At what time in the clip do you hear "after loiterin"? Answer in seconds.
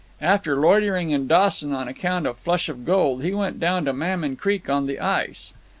0.23-1.11